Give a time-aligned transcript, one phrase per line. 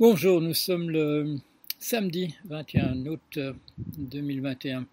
[0.00, 1.36] Bonjour, nous sommes le
[1.78, 3.38] samedi 21 août
[3.98, 4.86] 2021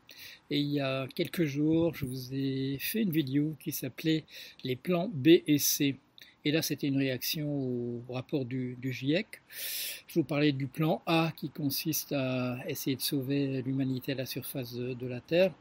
[0.51, 4.25] et il y a quelques jours je vous ai fait une vidéo qui s'appelait
[4.65, 5.95] les plans B et C.
[6.43, 9.41] Et là c'était une réaction au rapport du, GIEC.
[10.05, 14.25] Je vous parlais du plan A qui consiste à essayer de sauver l'humanité à la
[14.25, 15.53] surface de la Terre.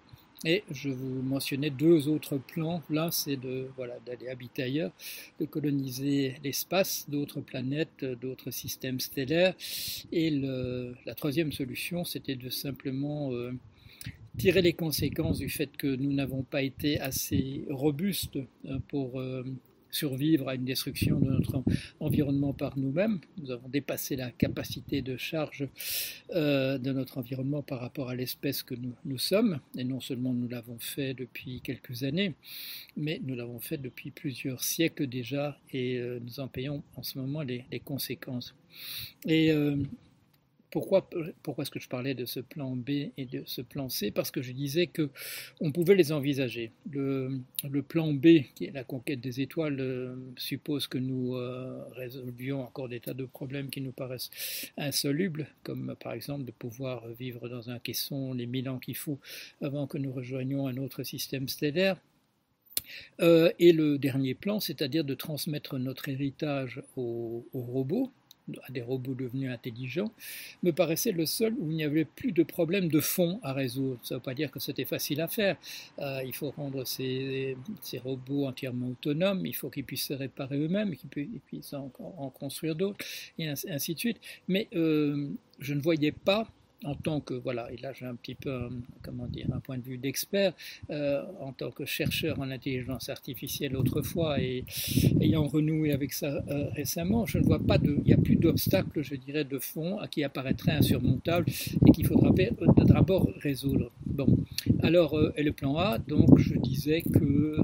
[0.45, 2.82] Et je vous mentionnais deux autres plans.
[2.91, 4.93] Là, c'est de voilà d'aller habiter ailleurs,
[5.41, 9.54] de coloniser l'espace, d'autres planètes, d'autres systèmes stellaires.
[10.12, 13.53] Et la troisième solution, c'était de simplement euh,
[14.39, 19.43] tirer les conséquences du fait que nous n'avons pas été assez robustes euh, pour euh,
[19.91, 21.63] survivre à une destruction de notre
[22.01, 23.21] environnement par nous-mêmes.
[23.39, 25.69] Nous avons dépassé la capacité de charge
[26.35, 29.61] euh, de notre environnement par rapport à l'espèce que nous, sommes.
[29.77, 32.34] Et non seulement nous l'avons fait depuis quelques années,
[32.97, 37.19] mais nous l'avons fait depuis plusieurs siècles déjà et euh, nous en payons en ce
[37.19, 38.55] moment les, les conséquences.
[39.27, 39.77] Et euh,
[40.70, 41.08] pourquoi,
[41.58, 44.11] est-ce que je parlais de ce plan B et de ce plan C?
[44.11, 45.11] Parce que je disais que
[45.61, 46.72] on pouvait les envisager.
[46.91, 51.83] Le, le plan B, qui est la conquête des étoiles, euh, suppose que nous euh,
[51.92, 54.30] résolvions encore des tas de problèmes qui nous paraissent
[54.77, 59.19] insolubles, comme par exemple de pouvoir vivre dans un caisson les mille ans qu'il faut
[59.62, 61.96] avant que nous rejoignions un autre système stellaire.
[63.20, 68.12] Euh, et le dernier plan, c'est-à-dire de transmettre notre héritage aux robots,
[68.66, 70.12] à des robots devenus intelligents,
[70.62, 73.98] me paraissait le seul où il n'y avait plus de problème de fond à résoudre.
[74.02, 75.56] Ça ne veut pas dire que c'était facile à faire.
[75.98, 77.56] Euh, il faut rendre ces,
[78.02, 82.74] robots entièrement autonomes, il faut qu'ils puissent se réparer eux-mêmes, qu'ils puissent en, en, construire
[82.74, 83.05] d'autres,
[83.38, 84.18] et ainsi, de suite.
[84.46, 86.48] Mais euh, je ne voyais pas
[86.84, 88.68] en tant que, voilà, et là j'ai un petit peu,
[89.02, 90.52] comment dire, un point de vue d'expert,
[90.90, 94.64] euh, en tant que chercheur en intelligence artificielle autrefois et
[95.20, 98.36] ayant renoué avec ça euh, récemment, je ne vois pas de, il n'y a plus
[98.36, 101.46] d'obstacles, je dirais, de fond qui apparaîtraient insurmontables
[101.86, 102.30] et qu'il faudra
[102.84, 103.90] d'abord résoudre.
[104.06, 104.38] Bon,
[104.82, 107.56] alors, euh, et le plan A, donc je disais que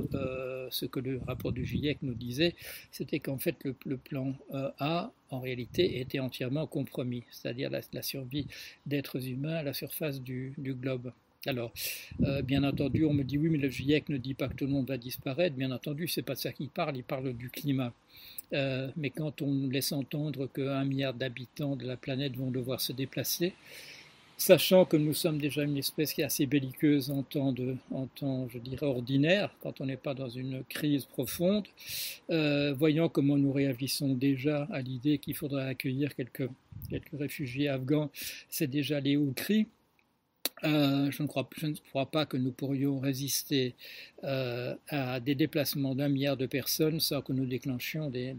[0.70, 2.54] ce que le rapport du GIEC nous disait,
[2.90, 4.34] c'était qu'en fait le, plan
[4.78, 8.46] A en réalité était entièrement compromis, c'est-à-dire la, survie
[8.86, 11.12] d'êtres humains à la surface du, globe.
[11.46, 11.72] Alors,
[12.22, 14.64] euh, bien entendu, on me dit oui, mais le GIEC ne dit pas que tout
[14.64, 15.54] le monde va disparaître.
[15.54, 16.96] Bien entendu, c'est pas de ça qu'il parle.
[16.96, 17.92] Il parle du climat.
[18.54, 22.92] Euh, mais quand on laisse entendre qu'un milliard d'habitants de la planète vont devoir se
[22.92, 23.52] déplacer,
[24.36, 27.76] sachant que nous sommes déjà une espèce qui est assez belliqueuse en temps, de,
[28.16, 31.66] temps je dirais, ordinaire, quand on n'est pas dans une crise profonde,
[32.30, 36.48] euh, voyant comment nous réagissons déjà à l'idée qu'il faudrait accueillir quelques,
[36.90, 38.10] quelques réfugiés afghans,
[38.48, 39.66] c'est déjà les hauts cris.
[40.64, 41.46] Euh, je, ne crois,
[42.06, 43.74] pas que nous pourrions résister
[44.22, 48.34] euh, à des déplacements d'un milliard de personnes sans que nous déclenchions des,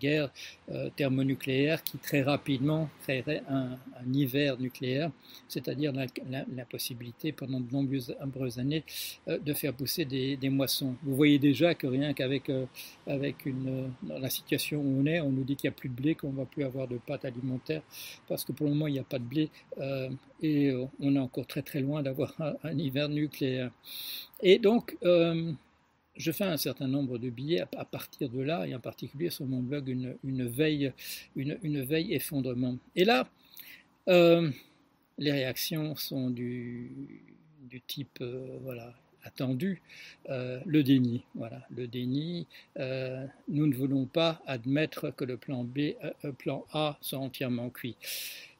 [0.00, 0.30] guerres
[0.70, 3.76] euh, thermonucléaires qui très rapidement créeraient un,
[4.10, 5.10] hiver nucléaire,
[5.48, 8.84] c'est-à-dire la, possibilité pendant de nombreuses, années
[9.26, 10.94] de faire pousser des, moissons.
[11.02, 12.50] Vous voyez déjà que rien qu'avec
[13.06, 16.32] la situation où on est, on nous dit qu'il n'y a plus de blé, qu'on
[16.32, 17.82] ne va plus avoir de pâtes alimentaires,
[18.28, 19.50] parce que pour le moment il n'y a pas de blé
[20.42, 23.70] et on est encore très très loin d'avoir un, hiver nucléaire.
[24.42, 25.52] Et donc, euh,
[26.16, 29.46] je fais un certain nombre de billets à, partir de là, et en particulier sur
[29.46, 30.92] mon blog, une, une veille,
[31.36, 32.76] une, une, veille effondrement.
[32.94, 33.28] Et là,
[34.08, 34.50] euh,
[35.18, 36.90] les réactions sont du,
[37.62, 39.80] du type, euh, voilà, attendu,
[40.28, 41.24] le déni.
[41.34, 42.46] Voilà, le déni.
[42.76, 45.94] Nous ne voulons pas admettre que le plan B,
[46.38, 47.96] plan A soit entièrement cuit.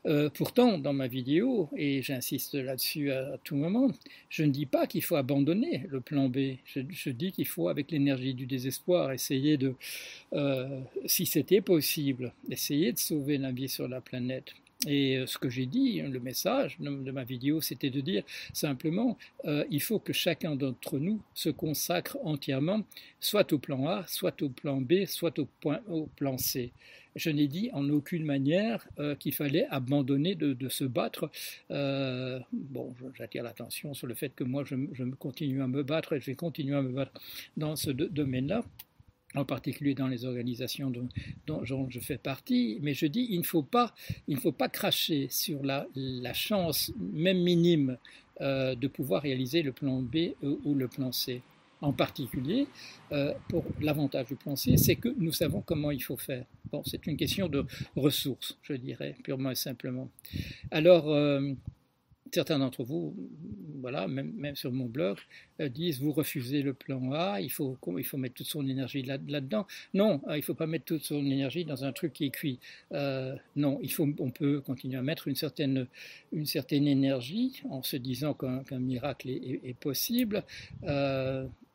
[0.07, 3.91] Euh, pourtant, dans ma vidéo, et j'insiste là-dessus à, tout moment,
[4.29, 6.57] je ne dis pas qu'il faut abandonner le plan B.
[6.67, 9.75] Je, dis qu'il faut, avec l'énergie du désespoir, essayer de,
[10.35, 14.55] euh, si c'était possible, essayer de sauver la vie sur la planète.
[14.87, 19.17] Et euh, ce que j'ai dit, le message de ma vidéo, c'était de dire simplement,
[19.47, 22.83] euh, il faut que chacun d'entre nous se consacre entièrement,
[23.21, 26.73] soit au plan A, soit au plan B, soit au plan C.
[27.17, 31.31] Je n'ai dit en aucune manière euh, qu'il fallait abandonner de, se battre.
[31.71, 34.75] Euh, bon, j'attire l'attention sur le fait que moi, je,
[35.19, 37.13] continue à me battre et je vais continuer à me battre
[37.57, 38.65] dans ce domaine-là
[39.37, 40.93] en particulier dans les organisations
[41.47, 43.93] dont, je fais partie, mais je dis il ne faut pas,
[44.29, 47.99] il ne faut pas cracher sur la, la chance, même minime,
[48.41, 51.43] euh, de pouvoir réaliser le plan B ou le plan C.
[51.85, 52.67] En particulier,
[53.13, 56.47] euh, pour l'avantage du plan C, c'est que nous savons comment il faut faire.
[56.73, 60.09] Bon, c'est une question de ressources, je dirais, purement et simplement.
[60.71, 61.53] Alors, euh,
[62.33, 63.15] certains d'entre vous
[63.83, 65.19] voilà, même, sur mon blog,
[65.61, 69.67] disent vous refusez le plan A, il faut, il faut mettre toute son énergie là-dedans.
[69.93, 72.59] non, il ne faut pas mettre toute son énergie dans un truc qui est cuit.
[73.57, 75.87] non, il faut, on peut continuer à mettre une certaine,
[76.33, 80.43] une certaine énergie en se disant qu'un miracle est possible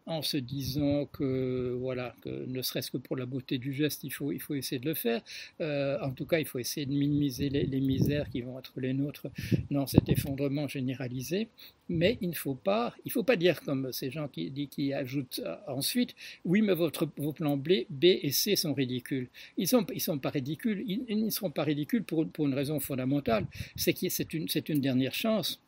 [0.10, 4.10] en se disant que, voilà, que ne serait-ce que pour la beauté du geste, il
[4.10, 5.22] faut, il faut essayer de le faire.
[5.62, 8.94] Euh, en tout cas, il faut essayer de minimiser les, misères qui vont être les
[8.94, 9.28] nôtres
[9.70, 11.48] dans cet effondrement généralisé.
[11.90, 15.42] Mais il ne faut pas, il faut pas dire comme ces gens qui, qui ajoutent
[15.46, 19.28] euh, ensuite, oui, mais votre, vos plans B, B et C sont ridicules.
[19.58, 20.84] Ils ne sont, ils sont pas ridicules.
[20.88, 23.46] Ils, ne seront pas ridicules pour, pour une raison fondamentale,
[23.76, 25.60] c'est que c'est une, c'est une dernière chance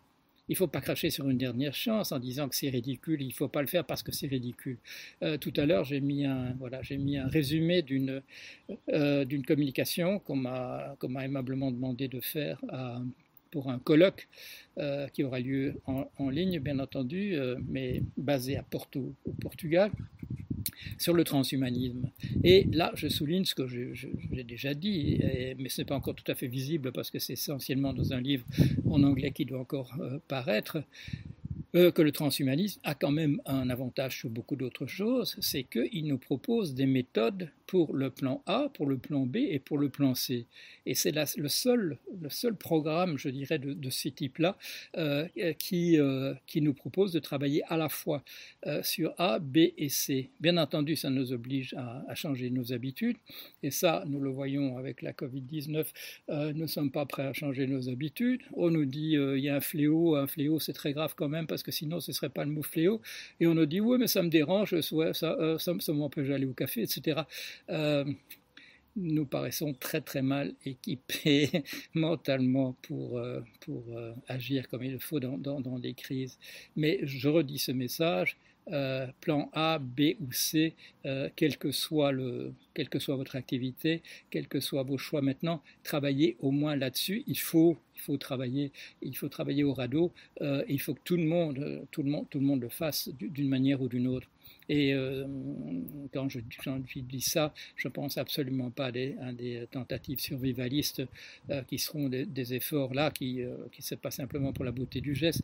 [0.52, 3.30] il ne faut pas cracher sur une dernière chance en disant que c'est ridicule, il
[3.30, 4.80] ne faut pas le faire parce que c'est ridicule.
[5.24, 8.22] Euh, tout à l'heure, j'ai mis, un, voilà, mis un résumé d'une
[8.90, 12.62] euh, communication qu'on m'a aimablement demandé de faire
[13.50, 14.28] pour un colloque
[14.78, 17.38] euh, qui aura lieu en, ligne, bien entendu,
[17.70, 19.90] mais basé à Porto, au Portugal
[20.98, 22.10] sur le transhumanisme.
[22.44, 25.20] Et là, je souligne ce que j'ai déjà dit,
[25.58, 28.22] mais ce n'est pas encore tout à fait visible parce que c'est essentiellement dans un
[28.22, 28.46] livre
[28.90, 30.84] en anglais qui doit encore euh, paraître.
[31.74, 36.06] Euh, que le transhumanisme a quand même un avantage sur beaucoup d'autres choses, c'est qu'il
[36.06, 39.88] nous propose des méthodes pour le plan A, pour le plan B et pour le
[39.88, 40.48] plan C.
[40.86, 41.98] Et c'est le seul,
[42.60, 44.58] programme, je dirais, de, de ces types-là
[44.98, 48.24] euh, qui, euh, qui nous propose de travailler à la fois
[48.84, 50.30] sur A, B et C.
[50.42, 53.18] Bien entendu, ça nous oblige à, à, changer nos habitudes.
[53.64, 55.86] Et ça, nous le voyons avec la Covid-19,
[56.28, 58.42] nous ne sommes pas prêts à changer nos habitudes.
[58.54, 61.48] On nous dit, il y a un fléau, un fléau, c'est très grave quand même,
[61.48, 63.02] parce que sinon, ce ne serait pas le mot fléau.
[63.40, 66.46] Et on nous dit, oui, mais ça me dérange, ça, ça, ça, ça m'empêche d'aller
[66.46, 67.22] au café, etc.
[67.70, 68.06] Euh,
[68.96, 71.64] nous paraissons très très mal équipés
[71.94, 76.38] mentalement pour, euh, pour euh, agir comme il faut dans, dans, des crises.
[76.76, 78.38] Mais je redis ce message,
[79.22, 80.74] plan A, B ou C,
[81.36, 85.62] quel, que soit le, quelle que soit votre activité, quels que soient vos choix maintenant,
[85.84, 87.24] travaillez au moins là-dessus.
[87.28, 88.72] Il faut, il faut travailler,
[89.02, 90.12] il faut travailler au radeau.
[90.42, 93.50] il faut que tout le monde, tout le monde, tout le monde le fasse d'une
[93.50, 94.28] manière ou d'une autre.
[94.72, 95.26] Et euh,
[96.14, 101.04] quand je, dis ça, je ne pense absolument pas à des, des tentatives survivalistes
[101.50, 105.02] euh, qui seront des, efforts là, qui, euh, qui se pas simplement pour la beauté
[105.02, 105.44] du geste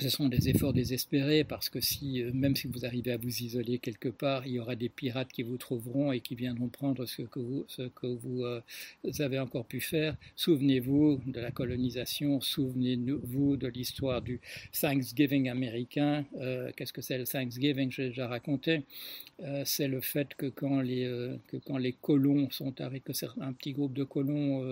[0.00, 3.42] ce seront des efforts désespérés parce que si, euh, même si vous arrivez à vous
[3.42, 7.06] isoler quelque part, il y aura des pirates qui vous trouveront et qui viendront prendre
[7.06, 8.60] ce que vous, euh,
[9.18, 10.16] avez encore pu faire.
[10.36, 14.40] Souvenez-vous de la colonisation, souvenez-vous de l'histoire du
[14.78, 16.24] Thanksgiving américain.
[16.36, 17.90] Euh, qu'est-ce que c'est le Thanksgiving?
[17.90, 18.82] J'ai déjà raconté.
[19.64, 21.06] c'est le fait que quand les,
[21.48, 24.62] que quand les colons sont arrivés, que un petit groupe de colons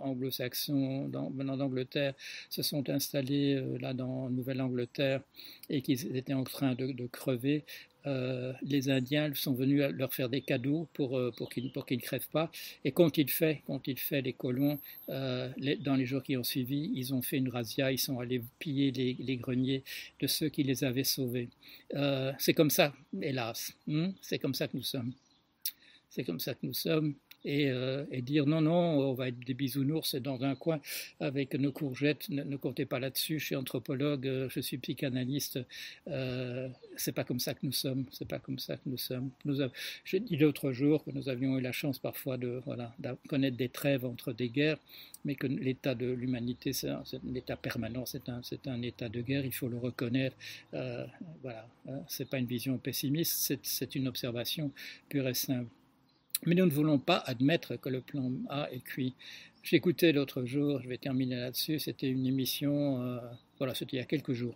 [0.00, 2.14] anglo-saxons venant d'Angleterre
[2.48, 5.20] se sont installés là dans Nouvelle-Angleterre
[5.68, 7.64] et qu'ils étaient en train de, crever,
[8.06, 12.28] euh, les Indiens sont venus leur faire des cadeaux pour, euh, pour qu'ils ne crèvent
[12.30, 12.50] pas.
[12.84, 15.48] Et quand il fait, quand fait les colons, euh,
[15.80, 18.90] dans les jours qui ont suivi, ils ont fait une razzia, ils sont allés piller
[18.92, 19.82] les, greniers
[20.20, 21.48] de ceux qui les avaient sauvés.
[22.38, 23.72] c'est comme ça, hélas.
[23.86, 25.12] Hmm, c'est comme ça que nous sommes.
[26.10, 27.14] C'est comme ça que nous sommes.
[27.46, 30.80] Euh, et, dire non, non, on va être des bisounours dans un coin
[31.20, 35.60] avec nos courgettes, ne, comptez pas là-dessus, je suis anthropologue, euh, je suis psychanalyste,
[36.08, 39.30] euh, c'est pas comme ça que nous sommes, c'est pas comme ça que nous sommes.
[39.44, 39.58] Nous
[40.04, 42.94] J'ai dit l'autre jour que nous avions eu la chance parfois de, voilà,
[43.28, 44.78] connaître des trêves entre des guerres,
[45.24, 47.02] mais que l'état de l'humanité, c'est un,
[47.34, 50.36] état permanent, c'est un, un, état de guerre, il faut le reconnaître.
[50.74, 51.06] Euh,
[51.42, 54.70] voilà, hein, c'est pas une vision pessimiste, c'est une observation
[55.08, 55.70] pure et simple.
[56.44, 59.14] Mais nous ne voulons pas admettre que le plan A est cuit.
[59.62, 63.18] J'écoutais l'autre jour, je vais terminer là-dessus, c'était une émission, euh,
[63.58, 64.54] voilà, c'était il y a quelques jours,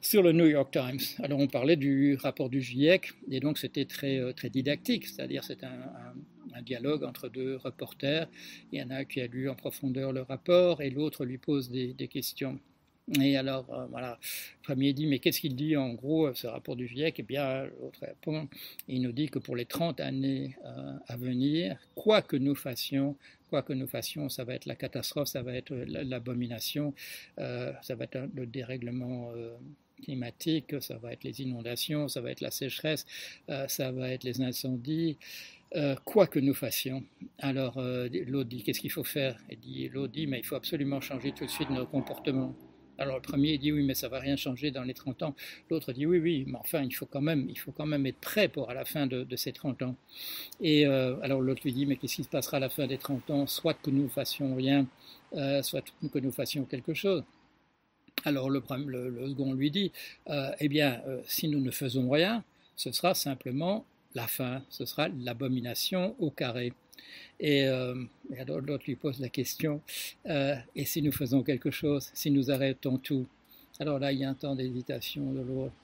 [0.00, 1.00] sur le New York Times.
[1.22, 5.44] Alors on parlait du rapport du GIEC, et donc c'était très, euh, très didactique, c'est-à-dire
[5.44, 6.14] c'est un,
[6.62, 8.26] dialogue entre deux reporters.
[8.72, 11.36] Il y en a un qui a lu en profondeur le rapport, et l'autre lui
[11.36, 12.58] pose des questions.
[13.14, 16.74] Et alors, euh, voilà, le premier dit, mais qu'est-ce qu'il dit en gros, ce rapport
[16.74, 17.20] du GIEC?
[17.20, 18.48] Eh bien, l'autre répond,
[18.88, 23.16] il nous dit que pour les 30 années euh, à venir, quoi que nous fassions,
[23.48, 26.94] quoi que nous fassions, ça va être la catastrophe, ça va être l'abomination,
[27.38, 29.30] euh, ça va être le dérèglement
[30.02, 33.06] climatique, ça va être les inondations, ça va être la sécheresse,
[33.68, 35.16] ça va être les incendies.
[36.04, 37.04] quoi que nous fassions.
[37.38, 39.38] Alors, l'autre dit, qu'est-ce qu'il faut faire?
[39.92, 42.54] L'autre dit, mais il faut absolument changer tout de suite nos comportements.
[42.98, 45.34] Alors le premier dit oui, mais ça va rien changer dans les 30 ans.
[45.70, 48.20] L'autre dit oui, oui, mais enfin, il faut quand même, il faut quand même être
[48.20, 49.96] prêt pour à la fin de, ces 30 ans.
[50.60, 52.98] Et euh, alors l'autre lui dit mais qu'est-ce qui se passera à la fin des
[52.98, 53.46] 30 ans?
[53.46, 54.86] Soit que nous fassions rien,
[55.34, 57.24] euh, soit que nous fassions quelque chose.
[58.24, 59.92] Alors le, le, second lui dit,
[60.58, 62.42] eh bien, si nous ne faisons rien,
[62.74, 63.84] ce sera simplement
[64.16, 66.72] la fin, ce sera l'abomination au carré.
[67.38, 67.66] Et,
[68.46, 69.80] l'autre lui pose la question,
[70.24, 73.26] et si nous faisons quelque chose, si nous arrêtons tout?
[73.78, 75.74] Alors là, il y a un temps d'hésitation de l'autre.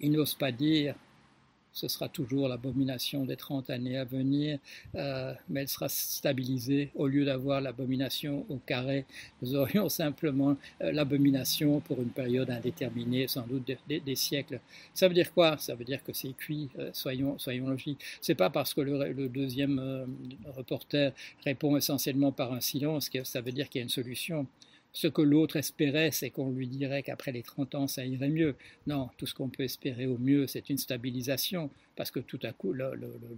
[0.00, 0.94] il n'ose pas dire
[1.78, 4.58] ce sera toujours l'abomination des 30 années à venir,
[4.96, 6.90] euh, mais elle sera stabilisée.
[6.96, 9.04] Au lieu d'avoir l'abomination au carré,
[9.42, 14.58] nous aurions simplement euh, l'abomination pour une période indéterminée, sans doute des, siècles.
[14.92, 15.56] Ça veut dire quoi?
[15.58, 18.00] Ça veut dire que c'est cuit, euh, soyons, soyons logiques.
[18.20, 20.06] C'est pas parce que le, le deuxième
[20.56, 21.12] reporter
[21.44, 24.46] répond essentiellement par un silence que ça veut dire qu'il y a une solution.
[24.92, 28.56] Ce que l'autre espérait, c'est qu'on lui dirait qu'après les 30 ans, ça irait mieux.
[28.86, 32.52] Non, tout ce qu'on peut espérer au mieux, c'est une stabilisation, parce que tout à
[32.52, 32.92] coup, le,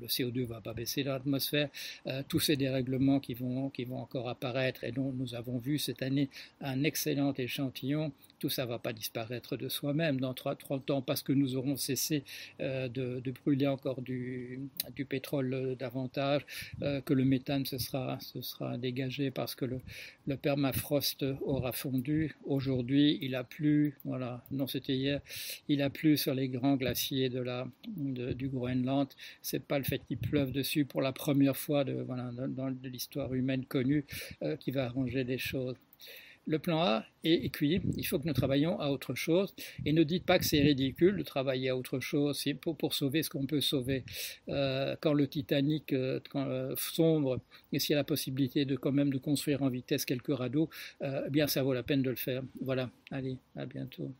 [0.06, 1.70] CO2 va pas baisser dans l'atmosphère.
[2.06, 5.78] Euh, tous ces dérèglements qui vont, qui vont encore apparaître et dont nous avons vu
[5.78, 6.28] cette année
[6.60, 11.22] un excellent échantillon, tout ça ne va pas disparaître de soi-même dans 30 ans parce
[11.22, 12.22] que nous aurons cessé
[12.60, 14.60] euh, de, brûler encore du,
[14.94, 16.42] du pétrole davantage,
[16.82, 19.80] euh, que le méthane se sera, se sera dégagé parce que le,
[20.26, 22.36] le permafrost aura fondu.
[22.44, 25.20] Aujourd'hui, il a plu, voilà, non c'était hier,
[25.68, 29.08] il a plu sur les grands glaciers de la, du Groenland.
[29.42, 33.32] C'est pas le fait qu'il pleuve dessus pour la première fois de, voilà, dans, l'histoire
[33.34, 34.04] humaine connue
[34.42, 35.76] euh, qui va arranger les choses.
[36.46, 39.54] Le plan A est cuit, il faut que nous travaillions à autre chose.
[39.84, 43.22] Et ne dites pas que c'est ridicule de travailler à autre chose, pour, pour, sauver
[43.22, 44.04] ce qu'on peut sauver.
[44.48, 46.18] Euh, quand le Titanic euh,
[46.76, 47.40] sombre,
[47.72, 50.70] et s'il y a la possibilité de quand même de construire en vitesse quelques radeaux,
[51.02, 52.42] eh bien ça vaut la peine de le faire.
[52.60, 54.10] Voilà, allez, à bientôt.